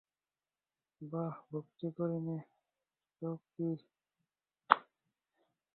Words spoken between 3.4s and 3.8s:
কী!